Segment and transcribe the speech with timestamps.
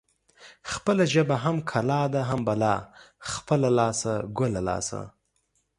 [0.71, 2.75] خپله ژبه هم کلا ده هم بلا.
[3.31, 5.01] خپله لاسه ګله لاسه.